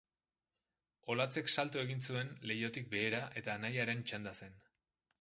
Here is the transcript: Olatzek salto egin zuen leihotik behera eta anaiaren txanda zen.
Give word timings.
Olatzek 1.15 1.51
salto 1.57 1.81
egin 1.83 2.03
zuen 2.09 2.33
leihotik 2.53 2.91
behera 2.97 3.23
eta 3.43 3.57
anaiaren 3.61 4.07
txanda 4.09 4.39
zen. 4.45 4.63